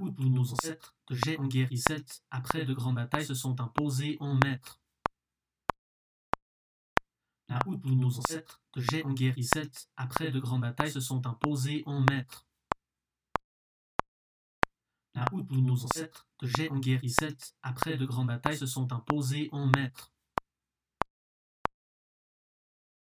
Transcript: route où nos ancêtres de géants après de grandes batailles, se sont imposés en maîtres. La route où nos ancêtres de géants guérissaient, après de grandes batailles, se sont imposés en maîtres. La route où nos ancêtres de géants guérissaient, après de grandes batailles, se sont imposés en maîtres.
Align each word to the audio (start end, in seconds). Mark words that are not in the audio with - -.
route 0.00 0.18
où 0.18 0.28
nos 0.28 0.52
ancêtres 0.52 0.96
de 1.08 1.14
géants 1.14 1.48
après 2.30 2.64
de 2.64 2.74
grandes 2.74 2.96
batailles, 2.96 3.26
se 3.26 3.34
sont 3.34 3.60
imposés 3.60 4.16
en 4.20 4.34
maîtres. 4.34 4.80
La 7.48 7.58
route 7.58 7.84
où 7.84 7.94
nos 7.94 8.18
ancêtres 8.18 8.62
de 8.74 8.80
géants 8.80 9.12
guérissaient, 9.12 9.70
après 9.96 10.30
de 10.30 10.40
grandes 10.40 10.62
batailles, 10.62 10.92
se 10.92 11.00
sont 11.00 11.26
imposés 11.26 11.82
en 11.86 12.00
maîtres. 12.00 12.46
La 15.14 15.24
route 15.24 15.50
où 15.50 15.60
nos 15.60 15.84
ancêtres 15.84 16.26
de 16.40 16.46
géants 16.46 16.78
guérissaient, 16.78 17.36
après 17.62 17.96
de 17.96 18.06
grandes 18.06 18.28
batailles, 18.28 18.56
se 18.56 18.66
sont 18.66 18.92
imposés 18.92 19.48
en 19.52 19.66
maîtres. 19.66 20.12